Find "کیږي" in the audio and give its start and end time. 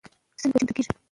0.75-0.91